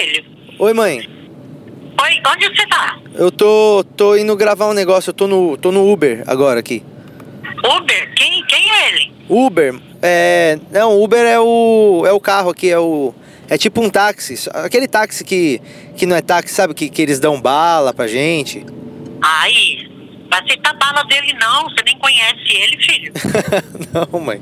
filho? 0.00 0.24
Oi, 0.58 0.72
mãe. 0.72 1.08
Oi, 2.02 2.22
onde 2.26 2.48
você 2.48 2.66
tá? 2.66 2.98
Eu 3.14 3.30
tô, 3.30 3.84
tô 3.96 4.16
indo 4.16 4.34
gravar 4.36 4.68
um 4.68 4.72
negócio, 4.72 5.10
eu 5.10 5.14
tô 5.14 5.26
no, 5.26 5.56
tô 5.56 5.70
no 5.70 5.90
Uber 5.90 6.24
agora 6.26 6.60
aqui. 6.60 6.82
Uber? 7.58 8.14
Quem, 8.14 8.44
quem 8.46 8.70
é 8.70 8.88
ele? 8.88 9.12
Uber, 9.28 9.78
é. 10.00 10.58
Não, 10.70 11.00
Uber 11.00 11.20
é 11.20 11.38
o. 11.38 12.04
é 12.06 12.12
o 12.12 12.20
carro 12.20 12.50
aqui, 12.50 12.70
é 12.70 12.78
o. 12.78 13.14
É 13.48 13.58
tipo 13.58 13.82
um 13.82 13.90
táxi. 13.90 14.48
Aquele 14.54 14.88
táxi 14.88 15.24
que, 15.24 15.60
que 15.96 16.06
não 16.06 16.16
é 16.16 16.22
táxi, 16.22 16.54
sabe? 16.54 16.72
Que, 16.72 16.88
que 16.88 17.02
eles 17.02 17.18
dão 17.18 17.40
bala 17.40 17.92
pra 17.92 18.06
gente. 18.06 18.64
Aí, 19.20 19.89
vai 20.30 20.40
aceitar 20.40 20.72
bala 20.74 21.02
dele 21.04 21.32
não, 21.40 21.64
você 21.64 21.82
nem 21.84 21.98
conhece 21.98 22.40
ele, 22.48 22.82
filho. 22.82 23.12
não, 24.12 24.20
mãe. 24.20 24.40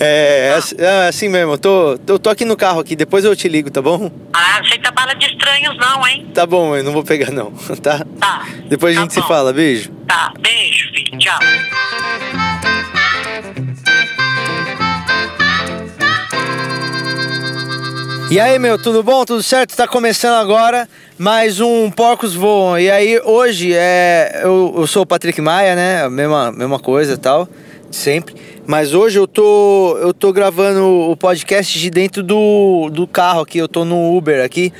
É, 0.00 0.48
é, 0.50 0.54
assim- 0.54 0.74
é 0.78 1.08
assim 1.08 1.28
mesmo, 1.28 1.52
eu 1.52 1.58
tô, 1.58 1.98
eu 2.08 2.18
tô 2.18 2.28
aqui 2.30 2.44
no 2.44 2.56
carro 2.56 2.80
aqui, 2.80 2.96
depois 2.96 3.24
eu 3.24 3.36
te 3.36 3.48
ligo, 3.48 3.70
tá 3.70 3.80
bom? 3.80 4.10
Ah, 4.32 4.58
aceita 4.58 4.90
bala 4.90 5.14
de 5.14 5.26
estranhos 5.26 5.76
não, 5.76 6.06
hein? 6.06 6.26
Tá 6.34 6.44
bom, 6.44 6.70
mãe, 6.70 6.82
não 6.82 6.92
vou 6.92 7.04
pegar 7.04 7.30
não, 7.30 7.52
tá? 7.82 8.04
Tá. 8.18 8.44
Depois 8.66 8.94
a 8.96 9.00
Tá 9.00 9.02
gente 9.02 9.14
se 9.14 9.20
bom. 9.20 9.28
fala, 9.28 9.52
beijo. 9.52 9.90
Tá, 10.08 10.32
beijo, 10.40 10.88
filho. 10.92 11.18
Tchau. 11.18 11.38
E 18.32 18.40
aí, 18.40 18.58
meu, 18.58 18.78
tudo 18.78 19.02
bom? 19.02 19.26
Tudo 19.26 19.42
certo? 19.42 19.76
Tá 19.76 19.86
começando 19.86 20.40
agora 20.40 20.88
mais 21.18 21.60
um 21.60 21.90
Porcos 21.90 22.34
Voam. 22.34 22.78
E 22.78 22.90
aí, 22.90 23.20
hoje 23.22 23.74
é. 23.74 24.40
Eu, 24.42 24.72
eu 24.74 24.86
sou 24.86 25.02
o 25.02 25.06
Patrick 25.06 25.38
Maia, 25.38 25.76
né? 25.76 26.08
Mesma, 26.08 26.50
mesma 26.50 26.78
coisa 26.78 27.18
tal, 27.18 27.46
sempre. 27.90 28.34
Mas 28.66 28.94
hoje 28.94 29.18
eu 29.18 29.26
tô, 29.26 29.98
eu 30.00 30.14
tô 30.14 30.32
gravando 30.32 30.82
o 30.82 31.14
podcast 31.14 31.78
de 31.78 31.90
dentro 31.90 32.22
do, 32.22 32.88
do 32.90 33.06
carro 33.06 33.42
aqui. 33.42 33.58
Eu 33.58 33.68
tô 33.68 33.84
no 33.84 34.16
Uber 34.16 34.42
aqui, 34.42 34.72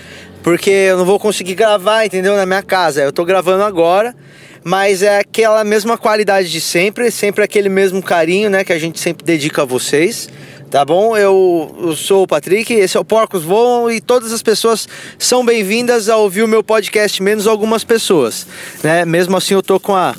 porque 0.42 0.70
eu 0.70 0.96
não 0.96 1.04
vou 1.04 1.20
conseguir 1.20 1.54
gravar, 1.54 2.06
entendeu? 2.06 2.34
Na 2.34 2.46
minha 2.46 2.62
casa. 2.62 3.02
Eu 3.02 3.12
tô 3.12 3.22
gravando 3.22 3.64
agora. 3.64 4.14
Mas 4.64 5.02
é 5.02 5.18
aquela 5.18 5.62
mesma 5.62 5.98
qualidade 5.98 6.50
de 6.50 6.60
sempre, 6.60 7.10
sempre 7.10 7.44
aquele 7.44 7.68
mesmo 7.68 8.02
carinho, 8.02 8.48
né? 8.48 8.64
Que 8.64 8.72
a 8.72 8.78
gente 8.78 8.98
sempre 8.98 9.26
dedica 9.26 9.60
a 9.60 9.64
vocês. 9.66 10.30
Tá 10.72 10.86
bom? 10.86 11.14
Eu, 11.14 11.70
eu 11.82 11.94
sou 11.94 12.22
o 12.22 12.26
Patrick, 12.26 12.72
esse 12.72 12.96
é 12.96 13.00
o 13.00 13.04
Porcos 13.04 13.44
Voam 13.44 13.90
e 13.90 14.00
todas 14.00 14.32
as 14.32 14.42
pessoas 14.42 14.88
são 15.18 15.44
bem-vindas 15.44 16.08
a 16.08 16.16
ouvir 16.16 16.42
o 16.42 16.48
meu 16.48 16.64
podcast, 16.64 17.22
menos 17.22 17.46
algumas 17.46 17.84
pessoas, 17.84 18.46
né? 18.82 19.04
Mesmo 19.04 19.36
assim 19.36 19.52
eu 19.52 19.62
tô 19.62 19.78
com 19.78 19.94
a, 19.94 20.14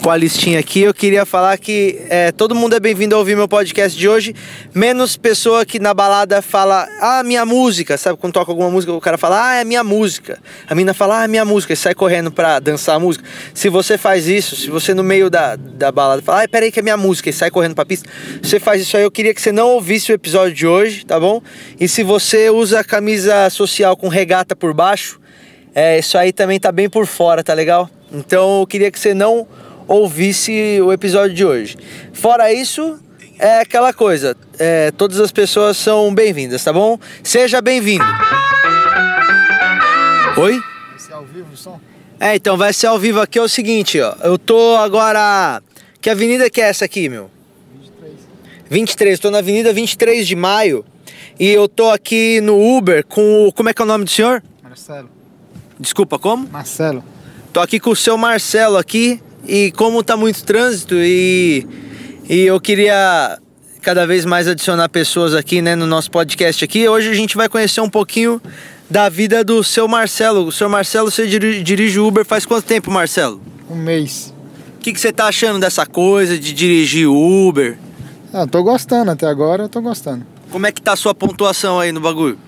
com 0.00 0.10
a 0.10 0.16
listinha 0.16 0.58
aqui, 0.58 0.80
eu 0.80 0.94
queria 0.94 1.26
falar 1.26 1.58
que 1.58 2.00
é, 2.08 2.32
todo 2.32 2.54
mundo 2.54 2.74
é 2.74 2.80
bem-vindo 2.80 3.14
a 3.14 3.18
ouvir 3.18 3.36
meu 3.36 3.46
podcast 3.46 3.98
de 3.98 4.08
hoje, 4.08 4.34
menos 4.74 5.16
pessoa 5.16 5.64
que 5.66 5.78
na 5.78 5.92
balada 5.92 6.40
fala, 6.40 6.88
ah, 7.00 7.22
minha 7.22 7.44
música, 7.44 7.98
sabe? 7.98 8.18
Quando 8.18 8.32
toca 8.32 8.50
alguma 8.50 8.70
música, 8.70 8.92
o 8.92 9.00
cara 9.00 9.18
fala, 9.18 9.50
ah, 9.50 9.54
é 9.56 9.64
minha 9.64 9.84
música. 9.84 10.38
A 10.66 10.74
mina 10.74 10.94
fala, 10.94 11.20
ah, 11.20 11.24
é 11.24 11.28
minha 11.28 11.44
música, 11.44 11.74
e 11.74 11.76
sai 11.76 11.94
correndo 11.94 12.32
pra 12.32 12.58
dançar 12.58 12.96
a 12.96 12.98
música. 12.98 13.24
Se 13.52 13.68
você 13.68 13.98
faz 13.98 14.26
isso, 14.26 14.56
se 14.56 14.70
você 14.70 14.94
no 14.94 15.04
meio 15.04 15.28
da, 15.28 15.56
da 15.56 15.92
balada 15.92 16.22
fala, 16.22 16.44
ah, 16.44 16.48
peraí 16.48 16.72
que 16.72 16.80
é 16.80 16.82
minha 16.82 16.96
música, 16.96 17.28
e 17.28 17.32
sai 17.32 17.50
correndo 17.50 17.74
pra 17.74 17.84
pista, 17.84 18.08
você 18.42 18.58
faz 18.58 18.80
isso 18.80 18.96
aí, 18.96 19.02
eu 19.02 19.10
queria 19.10 19.34
que 19.34 19.42
você 19.42 19.52
não 19.52 19.68
ouvisse 19.68 20.10
o 20.10 20.14
episódio 20.14 20.54
de 20.54 20.66
hoje, 20.66 21.04
tá 21.04 21.20
bom? 21.20 21.42
E 21.78 21.86
se 21.86 22.02
você 22.02 22.48
usa 22.48 22.82
camisa 22.82 23.50
social 23.50 23.94
com 23.96 24.08
regata 24.08 24.56
por 24.56 24.72
baixo, 24.72 25.20
é, 25.74 25.98
isso 25.98 26.16
aí 26.16 26.32
também 26.32 26.58
tá 26.58 26.72
bem 26.72 26.88
por 26.88 27.06
fora, 27.06 27.44
tá 27.44 27.52
legal? 27.52 27.88
Então 28.12 28.60
eu 28.60 28.66
queria 28.66 28.90
que 28.90 28.98
você 28.98 29.14
não 29.14 29.46
ouvisse 29.90 30.80
o 30.80 30.92
episódio 30.92 31.34
de 31.34 31.44
hoje. 31.44 31.76
Fora 32.12 32.52
isso, 32.52 33.00
é 33.40 33.58
aquela 33.58 33.92
coisa, 33.92 34.36
é, 34.56 34.92
todas 34.92 35.18
as 35.18 35.32
pessoas 35.32 35.76
são 35.76 36.14
bem-vindas, 36.14 36.62
tá 36.62 36.72
bom? 36.72 36.96
Seja 37.24 37.60
bem-vindo. 37.60 38.04
Oi? 40.36 40.62
Esse 40.96 41.10
é 41.10 41.14
ao 41.14 41.24
vivo 41.24 41.52
o 41.52 41.56
som? 41.56 41.80
É, 42.20 42.36
então 42.36 42.56
vai 42.56 42.72
ser 42.72 42.86
ao 42.86 43.00
vivo 43.00 43.20
aqui 43.20 43.36
é 43.36 43.42
o 43.42 43.48
seguinte, 43.48 44.00
ó. 44.00 44.14
Eu 44.22 44.38
tô 44.38 44.76
agora. 44.76 45.60
Que 46.00 46.08
avenida 46.08 46.48
que 46.48 46.60
é 46.60 46.68
essa 46.68 46.84
aqui, 46.84 47.08
meu? 47.08 47.28
23. 47.74 48.12
23, 48.70 49.18
tô 49.18 49.30
na 49.30 49.38
avenida 49.38 49.72
23 49.72 50.26
de 50.26 50.36
maio. 50.36 50.84
E 51.38 51.48
eu 51.48 51.66
tô 51.68 51.90
aqui 51.90 52.40
no 52.42 52.76
Uber 52.76 53.04
com 53.04 53.48
o. 53.48 53.52
Como 53.52 53.68
é 53.68 53.74
que 53.74 53.82
é 53.82 53.84
o 53.84 53.88
nome 53.88 54.04
do 54.04 54.10
senhor? 54.10 54.42
Marcelo. 54.62 55.10
Desculpa, 55.80 56.18
como? 56.18 56.46
Marcelo. 56.48 57.02
Tô 57.52 57.58
aqui 57.58 57.80
com 57.80 57.90
o 57.90 57.96
seu 57.96 58.16
Marcelo 58.16 58.76
aqui 58.76 59.20
e 59.46 59.70
como 59.72 60.02
tá 60.02 60.16
muito 60.16 60.42
trânsito 60.44 60.94
e, 60.96 61.66
e 62.28 62.40
eu 62.42 62.60
queria 62.60 63.38
cada 63.82 64.06
vez 64.06 64.24
mais 64.24 64.46
adicionar 64.46 64.88
pessoas 64.88 65.34
aqui, 65.34 65.62
né, 65.62 65.74
no 65.74 65.86
nosso 65.86 66.10
podcast 66.10 66.64
aqui. 66.64 66.88
Hoje 66.88 67.08
a 67.10 67.14
gente 67.14 67.36
vai 67.36 67.48
conhecer 67.48 67.80
um 67.80 67.88
pouquinho 67.88 68.40
da 68.90 69.08
vida 69.08 69.42
do 69.42 69.64
seu 69.64 69.88
Marcelo. 69.88 70.46
O 70.46 70.52
seu 70.52 70.68
Marcelo, 70.68 71.10
você 71.10 71.26
diri- 71.26 71.62
dirige 71.62 71.98
o 71.98 72.06
Uber 72.06 72.24
faz 72.24 72.44
quanto 72.44 72.64
tempo, 72.66 72.90
Marcelo? 72.90 73.40
Um 73.70 73.76
mês. 73.76 74.34
O 74.76 74.80
que, 74.80 74.92
que 74.92 75.00
você 75.00 75.12
tá 75.12 75.26
achando 75.26 75.58
dessa 75.58 75.86
coisa 75.86 76.38
de 76.38 76.52
dirigir 76.52 77.08
Uber? 77.08 77.78
Ah, 78.32 78.46
tô 78.46 78.62
gostando 78.62 79.10
até 79.10 79.26
agora, 79.26 79.64
eu 79.64 79.68
tô 79.68 79.80
gostando. 79.80 80.26
Como 80.50 80.66
é 80.66 80.72
que 80.72 80.80
tá 80.82 80.92
a 80.92 80.96
sua 80.96 81.14
pontuação 81.14 81.78
aí 81.80 81.92
no 81.92 82.00
bagulho? 82.00 82.38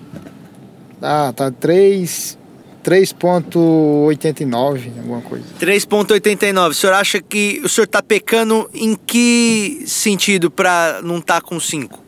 Ah, 1.01 1.33
tá 1.35 1.51
3. 1.51 2.37
3.89, 2.83 4.97
alguma 4.97 5.21
coisa. 5.21 5.45
3.89. 5.59 6.69
O 6.69 6.73
senhor 6.73 6.93
acha 6.93 7.21
que 7.21 7.61
o 7.63 7.69
senhor 7.69 7.87
tá 7.87 8.01
pecando 8.01 8.69
em 8.73 8.95
que 8.95 9.83
sentido 9.87 10.51
pra 10.51 10.99
não 11.03 11.21
tá 11.21 11.39
com 11.39 11.59
5? 11.59 12.03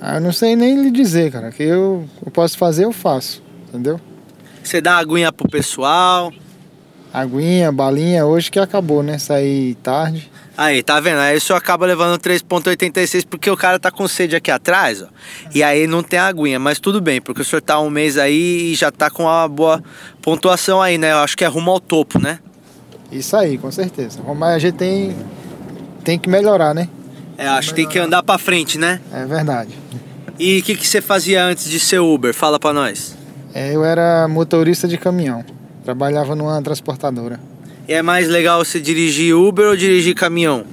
Ah, 0.00 0.14
eu 0.14 0.20
não 0.20 0.32
sei 0.32 0.54
nem 0.54 0.80
lhe 0.80 0.90
dizer, 0.90 1.32
cara. 1.32 1.50
Que 1.50 1.64
eu, 1.64 2.08
eu 2.24 2.30
posso 2.30 2.56
fazer, 2.56 2.84
eu 2.84 2.92
faço. 2.92 3.42
Entendeu? 3.68 4.00
Você 4.62 4.80
dá 4.80 4.98
aguinha 4.98 5.32
pro 5.32 5.48
pessoal. 5.48 6.32
Aguinha, 7.12 7.72
balinha, 7.72 8.26
hoje 8.26 8.50
que 8.50 8.58
acabou, 8.58 9.02
né? 9.02 9.18
Saí 9.18 9.74
tarde. 9.76 10.30
Aí, 10.56 10.82
tá 10.82 10.98
vendo? 10.98 11.18
Aí 11.20 11.36
o 11.36 11.40
senhor 11.40 11.56
acaba 11.56 11.86
levando 11.86 12.18
3,86 12.20 13.24
porque 13.28 13.48
o 13.48 13.56
cara 13.56 13.78
tá 13.78 13.90
com 13.90 14.06
sede 14.08 14.34
aqui 14.36 14.50
atrás, 14.50 15.02
ó. 15.02 15.06
E 15.54 15.62
aí 15.62 15.86
não 15.86 16.02
tem 16.02 16.18
aguinha, 16.18 16.58
mas 16.58 16.78
tudo 16.80 17.00
bem, 17.00 17.20
porque 17.20 17.42
o 17.42 17.44
senhor 17.44 17.62
tá 17.62 17.80
um 17.80 17.88
mês 17.88 18.18
aí 18.18 18.72
e 18.72 18.74
já 18.74 18.90
tá 18.90 19.08
com 19.08 19.22
uma 19.22 19.48
boa 19.48 19.82
pontuação 20.20 20.82
aí, 20.82 20.98
né? 20.98 21.12
Eu 21.12 21.18
acho 21.18 21.36
que 21.36 21.44
é 21.44 21.46
rumo 21.46 21.70
ao 21.70 21.80
topo, 21.80 22.18
né? 22.18 22.40
Isso 23.10 23.36
aí, 23.36 23.56
com 23.56 23.70
certeza. 23.70 24.20
Mas 24.36 24.56
a 24.56 24.58
gente 24.58 24.74
tem, 24.74 25.16
tem 26.04 26.18
que 26.18 26.28
melhorar, 26.28 26.74
né? 26.74 26.88
É, 27.38 27.46
acho 27.46 27.68
que 27.70 27.76
tem 27.76 27.88
que 27.88 27.98
andar 27.98 28.22
pra 28.22 28.36
frente, 28.36 28.78
né? 28.78 29.00
É 29.12 29.24
verdade. 29.24 29.70
E 30.38 30.58
o 30.58 30.62
que, 30.62 30.76
que 30.76 30.86
você 30.86 31.00
fazia 31.00 31.44
antes 31.44 31.70
de 31.70 31.78
ser 31.78 32.00
Uber? 32.00 32.34
Fala 32.34 32.58
pra 32.58 32.72
nós. 32.72 33.16
É, 33.54 33.74
eu 33.74 33.84
era 33.84 34.26
motorista 34.28 34.86
de 34.86 34.98
caminhão. 34.98 35.44
Trabalhava 35.88 36.36
numa 36.36 36.60
transportadora. 36.60 37.40
E 37.88 37.94
é 37.94 38.02
mais 38.02 38.28
legal 38.28 38.62
você 38.62 38.78
dirigir 38.78 39.34
Uber 39.34 39.68
ou 39.68 39.74
dirigir 39.74 40.14
caminhão? 40.14 40.66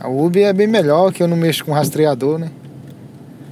A 0.00 0.08
Uber 0.08 0.42
é 0.42 0.54
bem 0.54 0.66
melhor, 0.66 1.12
que 1.12 1.22
eu 1.22 1.28
não 1.28 1.36
mexo 1.36 1.62
com 1.66 1.72
rastreador, 1.72 2.38
né? 2.38 2.50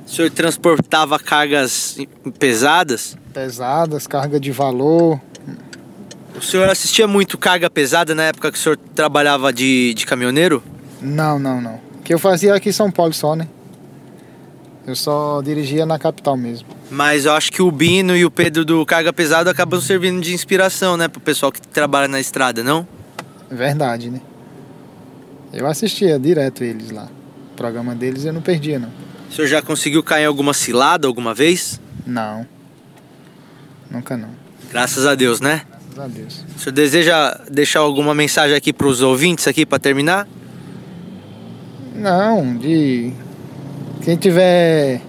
O 0.06 0.10
senhor 0.10 0.30
transportava 0.30 1.18
cargas 1.18 1.98
pesadas? 2.38 3.14
Pesadas, 3.34 4.06
carga 4.06 4.40
de 4.40 4.50
valor. 4.50 5.20
O 6.34 6.40
senhor 6.40 6.66
assistia 6.70 7.06
muito 7.06 7.36
carga 7.36 7.68
pesada 7.68 8.14
na 8.14 8.22
época 8.22 8.50
que 8.50 8.56
o 8.56 8.60
senhor 8.62 8.78
trabalhava 8.94 9.52
de, 9.52 9.92
de 9.92 10.06
caminhoneiro? 10.06 10.62
Não, 11.02 11.38
não, 11.38 11.60
não. 11.60 11.74
O 11.98 12.02
que 12.02 12.14
eu 12.14 12.18
fazia 12.18 12.54
aqui 12.54 12.70
em 12.70 12.72
São 12.72 12.90
Paulo 12.90 13.12
só, 13.12 13.36
né? 13.36 13.46
Eu 14.86 14.94
só 14.94 15.42
dirigia 15.42 15.84
na 15.84 15.98
capital 15.98 16.36
mesmo. 16.36 16.68
Mas 16.90 17.24
eu 17.24 17.32
acho 17.32 17.50
que 17.50 17.60
o 17.60 17.70
Bino 17.72 18.16
e 18.16 18.24
o 18.24 18.30
Pedro 18.30 18.64
do 18.64 18.86
Carga 18.86 19.12
Pesado 19.12 19.50
acabam 19.50 19.80
servindo 19.80 20.20
de 20.20 20.32
inspiração, 20.32 20.96
né? 20.96 21.08
Pro 21.08 21.20
pessoal 21.20 21.50
que 21.50 21.60
trabalha 21.60 22.06
na 22.06 22.20
estrada, 22.20 22.62
não? 22.62 22.86
É 23.50 23.54
Verdade, 23.54 24.10
né? 24.10 24.20
Eu 25.52 25.66
assistia 25.66 26.18
direto 26.18 26.62
eles 26.62 26.90
lá. 26.90 27.08
O 27.52 27.56
programa 27.56 27.94
deles 27.94 28.24
eu 28.24 28.32
não 28.32 28.40
perdia, 28.40 28.78
não. 28.78 28.90
O 29.28 29.32
senhor 29.32 29.48
já 29.48 29.60
conseguiu 29.60 30.02
cair 30.02 30.22
em 30.22 30.26
alguma 30.26 30.54
cilada 30.54 31.08
alguma 31.08 31.34
vez? 31.34 31.80
Não. 32.06 32.46
Nunca 33.90 34.16
não. 34.16 34.30
Graças 34.70 35.04
a 35.04 35.14
Deus, 35.14 35.40
né? 35.40 35.62
Graças 35.94 35.98
a 35.98 36.06
Deus. 36.06 36.44
O 36.56 36.60
senhor 36.60 36.72
deseja 36.72 37.40
deixar 37.50 37.80
alguma 37.80 38.14
mensagem 38.14 38.56
aqui 38.56 38.72
pros 38.72 39.00
ouvintes 39.00 39.48
aqui 39.48 39.66
pra 39.66 39.78
terminar? 39.78 40.28
Não, 41.94 42.56
de. 42.56 43.12
Quem 44.06 44.14
tiver 44.16 45.00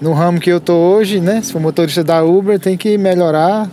no 0.00 0.12
ramo 0.12 0.38
que 0.38 0.48
eu 0.48 0.60
tô 0.60 0.74
hoje, 0.74 1.18
né? 1.18 1.42
Se 1.42 1.52
for 1.52 1.60
motorista 1.60 2.04
da 2.04 2.22
Uber, 2.22 2.56
tem 2.56 2.76
que 2.76 2.96
melhorar, 2.96 3.68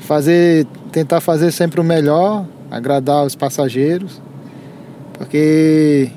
fazer, 0.00 0.66
tentar 0.90 1.20
fazer 1.20 1.52
sempre 1.52 1.80
o 1.80 1.84
melhor, 1.84 2.44
agradar 2.68 3.24
os 3.24 3.36
passageiros. 3.36 4.20
Porque 5.12 6.10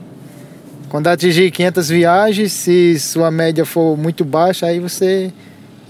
quando 0.89 1.05
atingir 1.05 1.51
500 1.51 1.89
viagens, 1.89 2.51
se 2.51 2.97
sua 2.97 3.29
média 3.29 3.63
for 3.63 3.95
muito 3.95 4.25
baixa, 4.25 4.65
aí 4.65 4.79
você 4.79 5.31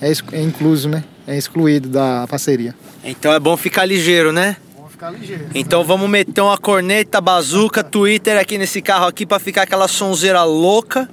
é, 0.01 0.11
é 0.33 0.41
incluso, 0.41 0.89
né? 0.89 1.05
É 1.25 1.37
excluído 1.37 1.87
da 1.87 2.27
parceria. 2.27 2.75
Então 3.01 3.31
é 3.31 3.39
bom 3.39 3.55
ficar 3.55 3.85
ligeiro, 3.85 4.33
né? 4.33 4.57
Ficar 5.03 5.11
ligeiro. 5.11 5.45
Então 5.53 5.83
vamos 5.83 6.09
meter 6.09 6.41
uma 6.41 6.57
corneta, 6.57 7.19
bazuca, 7.19 7.83
Twitter 7.83 8.39
aqui 8.39 8.57
nesse 8.57 8.81
carro 8.81 9.05
aqui 9.05 9.25
pra 9.25 9.37
ficar 9.37 9.63
aquela 9.63 9.87
sonzeira 9.87 10.43
louca. 10.43 11.09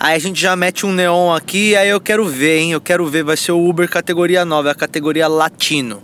Aí 0.00 0.16
a 0.16 0.18
gente 0.18 0.40
já 0.40 0.56
mete 0.56 0.86
um 0.86 0.92
neon 0.92 1.34
aqui, 1.34 1.76
aí 1.76 1.88
eu 1.88 2.00
quero 2.00 2.26
ver, 2.26 2.58
hein? 2.60 2.72
Eu 2.72 2.80
quero 2.80 3.06
ver, 3.06 3.24
vai 3.24 3.36
ser 3.36 3.52
o 3.52 3.68
Uber 3.68 3.88
categoria 3.88 4.44
9, 4.44 4.70
a 4.70 4.74
categoria 4.74 5.28
latino. 5.28 6.02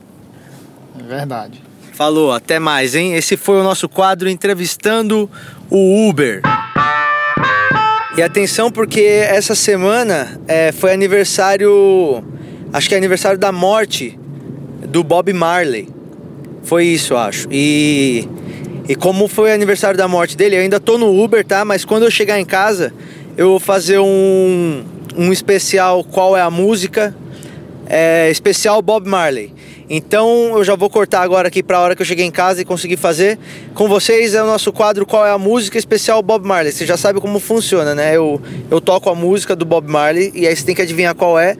É 0.98 1.02
verdade. 1.02 1.62
Falou, 1.94 2.32
até 2.32 2.58
mais, 2.58 2.94
hein? 2.94 3.14
Esse 3.14 3.36
foi 3.36 3.60
o 3.60 3.62
nosso 3.62 3.88
quadro 3.88 4.28
entrevistando 4.28 5.30
o 5.70 6.08
Uber. 6.08 6.42
E 8.16 8.22
atenção 8.22 8.70
porque 8.70 9.00
essa 9.00 9.54
semana 9.54 10.38
é, 10.46 10.70
foi 10.70 10.92
aniversário, 10.92 12.22
acho 12.72 12.88
que 12.88 12.94
é 12.94 12.98
aniversário 12.98 13.38
da 13.38 13.50
morte 13.50 14.18
do 14.86 15.02
Bob 15.02 15.32
Marley. 15.32 16.01
Foi 16.62 16.84
isso, 16.86 17.16
acho. 17.16 17.48
E, 17.50 18.28
e 18.88 18.94
como 18.94 19.28
foi 19.28 19.52
aniversário 19.52 19.96
da 19.96 20.06
morte 20.06 20.36
dele, 20.36 20.56
eu 20.56 20.60
ainda 20.60 20.80
tô 20.80 20.96
no 20.96 21.22
Uber, 21.22 21.44
tá? 21.44 21.64
Mas 21.64 21.84
quando 21.84 22.04
eu 22.04 22.10
chegar 22.10 22.38
em 22.38 22.44
casa, 22.44 22.92
eu 23.36 23.50
vou 23.50 23.60
fazer 23.60 23.98
um, 23.98 24.84
um 25.16 25.32
especial 25.32 26.04
Qual 26.04 26.36
é 26.36 26.40
a 26.40 26.50
Música? 26.50 27.14
É, 27.86 28.30
especial 28.30 28.80
Bob 28.80 29.08
Marley. 29.08 29.52
Então 29.94 30.56
eu 30.56 30.64
já 30.64 30.74
vou 30.74 30.88
cortar 30.88 31.20
agora 31.20 31.48
aqui 31.48 31.62
para 31.62 31.76
a 31.76 31.80
hora 31.82 31.94
que 31.94 32.00
eu 32.00 32.06
cheguei 32.06 32.24
em 32.24 32.30
casa 32.30 32.62
e 32.62 32.64
conseguir 32.64 32.96
fazer. 32.96 33.38
Com 33.74 33.86
vocês 33.86 34.32
é 34.34 34.42
o 34.42 34.46
nosso 34.46 34.72
quadro 34.72 35.04
Qual 35.04 35.26
é 35.26 35.30
a 35.30 35.36
Música 35.36 35.76
Especial 35.76 36.22
Bob 36.22 36.46
Marley. 36.46 36.72
Você 36.72 36.86
já 36.86 36.96
sabe 36.96 37.20
como 37.20 37.38
funciona, 37.38 37.94
né? 37.94 38.16
Eu, 38.16 38.40
eu 38.70 38.80
toco 38.80 39.10
a 39.10 39.14
música 39.14 39.54
do 39.54 39.66
Bob 39.66 39.86
Marley 39.90 40.32
e 40.34 40.48
aí 40.48 40.56
você 40.56 40.64
tem 40.64 40.74
que 40.74 40.80
adivinhar 40.80 41.14
qual 41.14 41.38
é. 41.38 41.58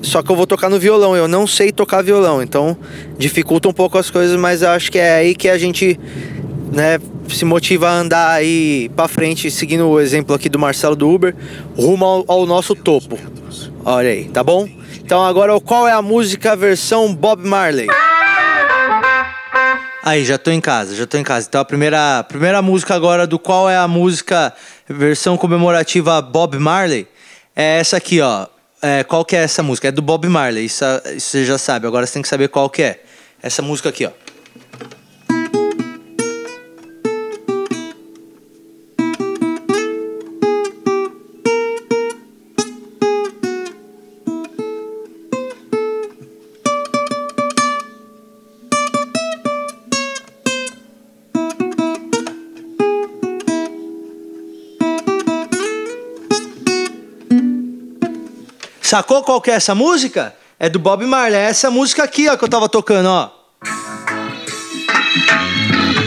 Só 0.00 0.22
que 0.22 0.32
eu 0.32 0.34
vou 0.34 0.46
tocar 0.46 0.70
no 0.70 0.78
violão. 0.78 1.14
Eu 1.14 1.28
não 1.28 1.46
sei 1.46 1.70
tocar 1.72 2.00
violão, 2.00 2.42
então 2.42 2.74
dificulta 3.18 3.68
um 3.68 3.72
pouco 3.74 3.98
as 3.98 4.08
coisas, 4.08 4.34
mas 4.40 4.62
eu 4.62 4.70
acho 4.70 4.90
que 4.90 4.98
é 4.98 5.16
aí 5.16 5.34
que 5.34 5.50
a 5.50 5.58
gente 5.58 6.00
né, 6.72 6.98
se 7.28 7.44
motiva 7.44 7.90
a 7.90 7.98
andar 7.98 8.30
aí 8.30 8.90
para 8.96 9.08
frente, 9.08 9.50
seguindo 9.50 9.86
o 9.86 10.00
exemplo 10.00 10.34
aqui 10.34 10.48
do 10.48 10.58
Marcelo 10.58 10.96
do 10.96 11.06
Uber, 11.06 11.36
rumo 11.76 12.02
ao, 12.02 12.24
ao 12.28 12.46
nosso 12.46 12.74
topo. 12.74 13.18
Olha 13.86 14.08
aí, 14.08 14.24
tá 14.30 14.42
bom? 14.42 14.66
Então 14.96 15.22
agora 15.22 15.60
qual 15.60 15.86
é 15.86 15.92
a 15.92 16.00
música 16.00 16.56
versão 16.56 17.14
Bob 17.14 17.46
Marley? 17.46 17.86
Aí, 20.02 20.24
já 20.24 20.38
tô 20.38 20.50
em 20.50 20.60
casa, 20.60 20.96
já 20.96 21.06
tô 21.06 21.18
em 21.18 21.22
casa. 21.22 21.46
Então 21.48 21.60
a 21.60 21.64
primeira, 21.66 22.22
primeira 22.24 22.62
música 22.62 22.94
agora 22.94 23.26
do 23.26 23.38
qual 23.38 23.68
é 23.68 23.76
a 23.76 23.86
música 23.86 24.54
versão 24.88 25.36
comemorativa 25.36 26.20
Bob 26.22 26.58
Marley 26.58 27.06
é 27.54 27.78
essa 27.78 27.98
aqui, 27.98 28.22
ó. 28.22 28.46
É, 28.80 29.04
qual 29.04 29.22
que 29.22 29.36
é 29.36 29.42
essa 29.42 29.62
música? 29.62 29.88
É 29.88 29.90
do 29.90 30.00
Bob 30.00 30.26
Marley, 30.28 30.64
isso, 30.64 30.84
isso 31.14 31.30
você 31.30 31.44
já 31.44 31.58
sabe. 31.58 31.86
Agora 31.86 32.06
você 32.06 32.14
tem 32.14 32.22
que 32.22 32.28
saber 32.28 32.48
qual 32.48 32.70
que 32.70 32.82
é. 32.82 33.02
Essa 33.42 33.60
música 33.60 33.90
aqui, 33.90 34.06
ó. 34.06 34.10
Sacou 58.94 59.24
qual 59.24 59.40
que 59.40 59.50
é 59.50 59.54
essa 59.54 59.74
música? 59.74 60.32
É 60.56 60.68
do 60.68 60.78
Bob 60.78 61.04
Marley. 61.04 61.36
É 61.36 61.46
essa 61.46 61.68
música 61.68 62.04
aqui, 62.04 62.28
ó, 62.28 62.36
que 62.36 62.44
eu 62.44 62.48
tava 62.48 62.68
tocando, 62.68 63.08
ó. 63.08 63.28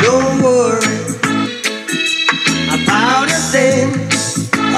Don't 0.01 0.41
worry 0.41 0.87
about 2.71 3.29
a 3.29 3.39
thing. 3.51 3.91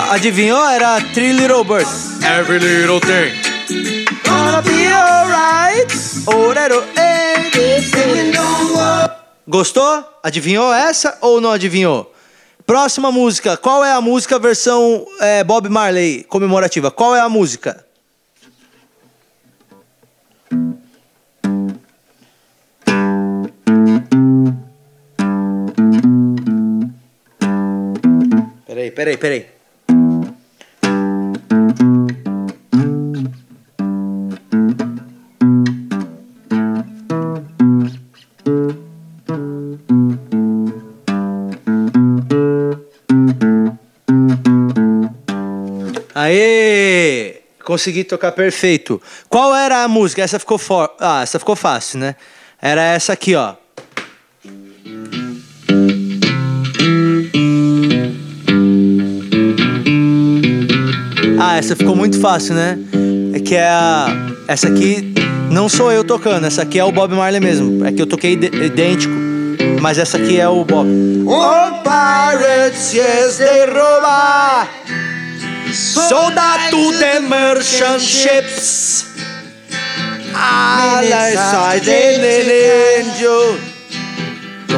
Adivinhou? 0.10 0.68
Era 0.68 1.00
Three 1.14 1.34
Little 1.34 1.64
Birds. 1.64 2.20
Every 2.24 2.58
little 2.58 3.00
thing. 3.00 3.32
Gonna 4.28 4.64
be 4.64 4.88
alright. 4.88 5.94
Gostou? 9.48 10.04
Adivinhou 10.24 10.74
essa 10.74 11.16
ou 11.22 11.40
não 11.40 11.52
adivinhou? 11.52 12.12
Próxima 12.66 13.12
música. 13.12 13.56
Qual 13.56 13.86
é 13.86 13.92
a 13.92 14.02
música 14.02 14.40
versão 14.40 15.06
é, 15.20 15.44
Bob 15.44 15.70
Marley 15.70 16.24
comemorativa? 16.24 16.90
Qual 16.90 17.16
é 17.16 17.20
a 17.20 17.30
música? 17.30 17.88
Peraí, 29.00 29.16
peraí. 29.16 29.46
Aê! 46.14 47.42
Consegui 47.64 48.04
tocar 48.04 48.34
perfeito. 48.34 49.02
Qual 49.30 49.56
era 49.56 49.84
a 49.84 49.88
música? 49.88 50.22
Essa 50.22 50.38
ficou 50.38 50.58
for... 50.58 50.94
Ah, 51.00 51.22
essa 51.24 51.40
ficou 51.40 51.56
fácil, 51.56 52.00
né? 52.00 52.18
Era 52.62 52.84
essa 52.84 53.14
aqui, 53.14 53.34
ó. 53.34 53.56
Essa 61.60 61.76
ficou 61.76 61.94
muito 61.94 62.20
fácil, 62.22 62.56
né? 62.56 62.78
É 63.34 63.40
que 63.40 63.54
é 63.54 63.68
a. 63.68 64.08
Essa 64.48 64.70
aqui 64.70 65.14
não 65.52 65.68
sou 65.68 65.92
eu 65.92 66.06
tocando, 66.06 66.48
essa 66.48 66.62
aqui 66.62 66.80
é 66.80 66.84
o 66.84 66.92
Bob 66.92 67.14
Marley 67.14 67.42
mesmo. 67.42 67.86
É 67.86 67.92
que 67.92 68.02
eu 68.02 68.08
toquei 68.08 68.34
idêntico, 68.34 69.14
mas 69.82 69.98
essa 69.98 70.18
aqui 70.18 70.40
é 70.40 70.48
o 70.48 70.64
Bob. 70.64 70.88
Oh, 71.28 71.84
pirates, 71.84 72.94
yes, 72.94 73.38
they 73.38 73.66
out 76.38 76.72
to 76.72 76.98
the 76.98 77.20
merchant 77.20 78.00
ships. 78.00 79.06
Alongside 80.34 81.84
the 81.86 83.00
angel. 83.00 83.60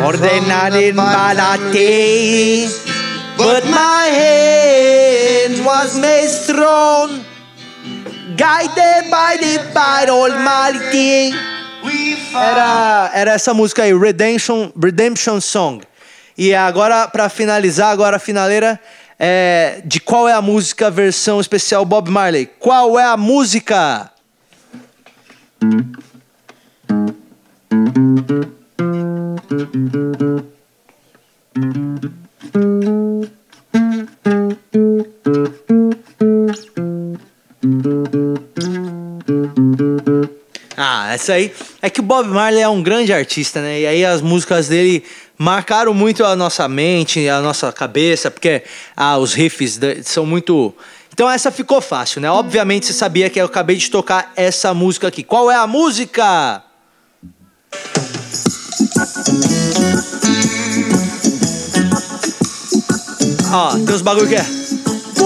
Ordenado 0.04 0.82
in 0.82 0.96
Balate. 0.96 2.68
But 3.38 3.66
my 3.66 4.10
was 5.66 5.98
made 5.98 6.28
strong, 6.28 7.26
guided 8.38 9.10
by 9.10 9.38
the 9.40 9.72
by 9.74 10.06
Almighty. 10.10 11.34
Era, 12.34 13.12
era 13.14 13.32
essa 13.32 13.54
música 13.54 13.84
aí, 13.84 13.94
Redemption, 13.94 14.72
Redemption 14.82 15.42
Song. 15.42 15.82
E 16.38 16.54
agora, 16.54 17.08
para 17.08 17.28
finalizar, 17.28 17.92
agora 17.92 18.18
a 18.18 18.20
finaleira 18.20 18.80
é 19.20 19.82
de 19.84 20.00
qual 20.00 20.30
é 20.30 20.34
a 20.34 20.42
música 20.42 20.90
versão 20.90 21.42
especial 21.42 21.84
Bob 21.86 22.10
Marley. 22.10 22.50
Qual 22.60 22.98
é 23.00 23.04
a 23.04 23.18
música? 23.18 24.12
Ah, 40.78 41.14
essa 41.14 41.34
aí 41.34 41.52
é 41.82 41.90
que 41.90 42.00
o 42.00 42.04
Bob 42.04 42.30
Marley 42.30 42.62
é 42.62 42.70
um 42.70 42.82
grande 42.82 43.12
artista, 43.12 43.62
né? 43.62 43.82
E 43.82 43.88
aí 43.88 44.06
as 44.06 44.22
músicas 44.22 44.70
dele 44.70 45.04
marcaram 45.38 45.94
muito 45.94 46.24
a 46.24 46.38
nossa 46.38 46.70
mente, 46.70 47.28
a 47.28 47.42
nossa 47.42 47.70
cabeça, 47.74 48.32
porque 48.32 48.64
ah, 48.96 49.18
os 49.18 49.34
riffs 49.34 49.78
são 50.04 50.26
muito. 50.26 50.74
Então 51.14 51.30
essa 51.30 51.52
ficou 51.52 51.82
fácil, 51.82 52.22
né? 52.22 52.32
Obviamente 52.32 52.86
você 52.86 52.94
sabia 52.94 53.30
que 53.30 53.42
eu 53.42 53.48
acabei 53.48 53.76
de 53.76 53.92
tocar 53.92 54.32
essa 54.38 54.74
música 54.74 55.10
aqui. 55.10 55.22
Qual 55.22 55.52
é 55.52 55.56
a 55.56 55.68
música? 55.68 56.64
Ó, 63.54 63.72
tem 63.72 63.96
uns 63.96 64.02
bagulho 64.02 64.30
que 64.30 64.36
é. 64.36 64.61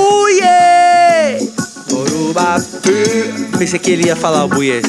Buie! 0.06 1.50
Pensei 3.58 3.80
que 3.80 3.92
ele 3.92 4.08
ia 4.08 4.16
falar 4.16 4.46
o 4.46 4.48
buie. 4.48 4.82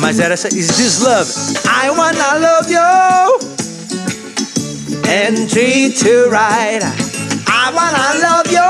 Mas 0.00 0.18
era 0.18 0.34
essa. 0.34 0.48
Is 0.48 0.68
this 0.76 1.00
love? 1.00 1.30
I 1.64 1.90
wanna 1.90 2.38
love 2.38 2.70
you. 2.70 2.80
And 5.08 5.48
treat 5.48 6.02
you 6.02 6.28
right. 6.30 6.82
I 7.46 7.70
wanna 7.72 8.14
love 8.20 8.50
you. 8.50 8.68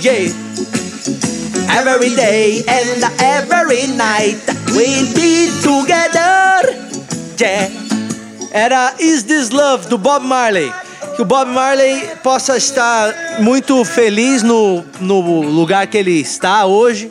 Yeah. 0.00 0.32
Every 1.70 2.14
day 2.14 2.62
and 2.68 3.04
every 3.20 3.86
night 3.96 4.38
we'll 4.72 5.06
be 5.14 5.48
together. 5.62 6.74
Yeah. 7.38 7.70
era 8.52 8.94
Is 9.00 9.24
This 9.24 9.52
Love, 9.52 9.88
do 9.88 9.98
Bob 9.98 10.22
Marley. 10.22 10.70
Que 11.16 11.22
o 11.22 11.24
Bob 11.24 11.50
Marley 11.50 12.08
possa 12.22 12.56
estar 12.56 13.14
muito 13.40 13.84
feliz 13.84 14.42
no, 14.42 14.84
no 15.00 15.42
lugar 15.42 15.86
que 15.86 15.96
ele 15.96 16.20
está 16.20 16.66
hoje. 16.66 17.10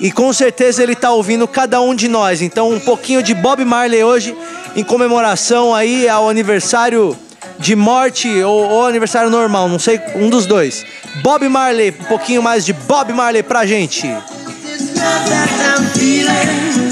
E 0.00 0.10
com 0.10 0.32
certeza 0.32 0.82
ele 0.82 0.92
está 0.92 1.10
ouvindo 1.10 1.46
cada 1.46 1.80
um 1.80 1.94
de 1.94 2.08
nós. 2.08 2.40
Então, 2.40 2.70
um 2.70 2.80
pouquinho 2.80 3.22
de 3.22 3.34
Bob 3.34 3.64
Marley 3.64 4.02
hoje, 4.02 4.36
em 4.74 4.84
comemoração 4.84 5.74
aí 5.74 6.08
ao 6.08 6.28
aniversário 6.28 7.16
de 7.58 7.76
morte 7.76 8.28
ou, 8.42 8.68
ou 8.68 8.86
aniversário 8.86 9.28
normal, 9.30 9.68
não 9.68 9.78
sei, 9.78 10.00
um 10.14 10.30
dos 10.30 10.46
dois. 10.46 10.84
Bob 11.22 11.46
Marley, 11.48 11.94
um 12.00 12.04
pouquinho 12.04 12.42
mais 12.42 12.64
de 12.64 12.72
Bob 12.72 13.12
Marley 13.12 13.42
pra 13.42 13.66
gente. 13.66 14.08
This 16.00 16.89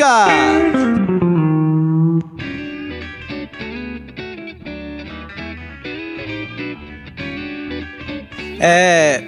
música? 0.00 0.26
É, 8.62 9.22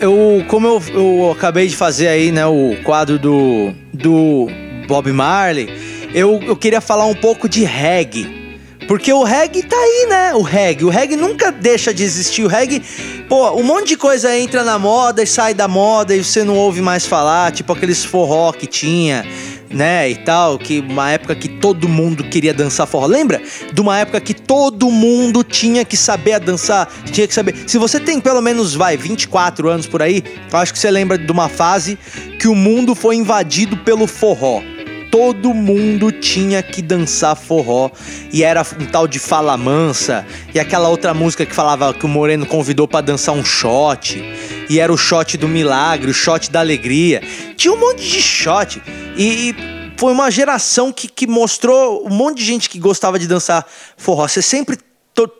eu, 0.00 0.44
como 0.48 0.66
eu, 0.66 0.82
eu 0.94 1.32
acabei 1.32 1.66
de 1.66 1.76
fazer 1.76 2.08
aí, 2.08 2.32
né, 2.32 2.46
o 2.46 2.76
quadro 2.82 3.18
do, 3.18 3.72
do 3.92 4.48
Bob 4.86 5.10
Marley, 5.12 5.68
eu, 6.14 6.40
eu 6.42 6.56
queria 6.56 6.80
falar 6.80 7.06
um 7.06 7.14
pouco 7.14 7.48
de 7.48 7.64
reggae. 7.64 8.40
Porque 8.88 9.12
o 9.12 9.22
reggae 9.22 9.62
tá 9.62 9.76
aí, 9.76 10.06
né? 10.08 10.34
O 10.34 10.42
reggae. 10.42 10.84
O 10.84 10.88
reggae 10.88 11.14
nunca 11.14 11.52
deixa 11.52 11.94
de 11.94 12.02
existir. 12.02 12.42
O 12.42 12.48
reggae, 12.48 12.82
pô, 13.28 13.52
um 13.52 13.62
monte 13.62 13.90
de 13.90 13.96
coisa 13.96 14.36
entra 14.36 14.64
na 14.64 14.80
moda 14.80 15.22
e 15.22 15.26
sai 15.28 15.54
da 15.54 15.68
moda 15.68 16.12
e 16.12 16.24
você 16.24 16.42
não 16.42 16.56
ouve 16.56 16.80
mais 16.80 17.06
falar. 17.06 17.52
Tipo 17.52 17.72
aqueles 17.72 18.04
forró 18.04 18.50
que 18.50 18.66
tinha, 18.66 19.24
né? 19.70 20.10
E 20.10 20.16
tal. 20.16 20.58
Que 20.58 20.80
uma 20.80 21.10
época 21.10 21.34
que 21.34 21.48
todo 21.48 21.88
mundo 21.88 22.24
queria 22.24 22.52
dançar 22.52 22.86
forró. 22.86 23.06
Lembra? 23.06 23.40
De 23.72 23.80
uma 23.80 23.98
época 23.98 24.20
que 24.20 24.34
todo 24.34 24.90
mundo 24.90 25.42
tinha 25.42 25.84
que 25.84 25.96
saber 25.96 26.40
dançar. 26.40 26.88
Tinha 27.10 27.26
que 27.26 27.34
saber. 27.34 27.54
Se 27.66 27.78
você 27.78 27.98
tem 28.00 28.20
pelo 28.20 28.40
menos, 28.40 28.74
vai, 28.74 28.96
24 28.96 29.68
anos 29.68 29.86
por 29.86 30.02
aí, 30.02 30.22
eu 30.52 30.58
acho 30.58 30.72
que 30.72 30.78
você 30.78 30.90
lembra 30.90 31.16
de 31.16 31.30
uma 31.30 31.48
fase 31.48 31.98
que 32.38 32.48
o 32.48 32.54
mundo 32.54 32.94
foi 32.94 33.16
invadido 33.16 33.76
pelo 33.78 34.06
forró 34.06 34.62
todo 35.10 35.52
mundo 35.52 36.12
tinha 36.12 36.62
que 36.62 36.80
dançar 36.80 37.36
forró. 37.36 37.90
E 38.32 38.44
era 38.44 38.62
um 38.78 38.86
tal 38.86 39.08
de 39.08 39.18
Fala 39.18 39.56
Mansa. 39.56 40.24
E 40.54 40.60
aquela 40.60 40.88
outra 40.88 41.12
música 41.12 41.44
que 41.44 41.54
falava 41.54 41.92
que 41.92 42.06
o 42.06 42.08
Moreno 42.08 42.46
convidou 42.46 42.86
para 42.86 43.00
dançar 43.00 43.34
um 43.34 43.44
shot. 43.44 44.22
E 44.68 44.78
era 44.78 44.92
o 44.92 44.96
shot 44.96 45.36
do 45.36 45.48
milagre, 45.48 46.10
o 46.10 46.14
shot 46.14 46.50
da 46.50 46.60
alegria. 46.60 47.22
Tinha 47.56 47.74
um 47.74 47.78
monte 47.78 48.08
de 48.08 48.22
shot. 48.22 48.80
E, 49.16 49.54
foi 50.00 50.14
uma 50.14 50.30
geração 50.30 50.90
que, 50.90 51.06
que 51.06 51.26
mostrou 51.26 52.06
um 52.06 52.14
monte 52.14 52.38
de 52.38 52.44
gente 52.46 52.70
que 52.70 52.78
gostava 52.78 53.18
de 53.18 53.26
dançar 53.26 53.66
forró. 53.98 54.26
Você 54.26 54.40
sempre. 54.40 54.78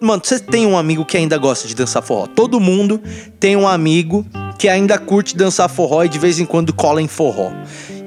Mano, 0.03 0.21
você 0.23 0.39
tem 0.39 0.67
um 0.67 0.77
amigo 0.77 1.07
que 1.07 1.17
ainda 1.17 1.39
gosta 1.39 1.67
de 1.67 1.75
dançar 1.75 2.03
forró. 2.03 2.27
Todo 2.27 2.61
mundo 2.61 3.01
tem 3.39 3.57
um 3.57 3.67
amigo 3.67 4.27
que 4.59 4.69
ainda 4.69 4.99
curte 4.99 5.35
dançar 5.35 5.71
forró 5.71 6.05
e 6.05 6.09
de 6.11 6.19
vez 6.19 6.39
em 6.39 6.45
quando 6.45 6.75
cola 6.75 7.01
em 7.01 7.09
forró. 7.09 7.51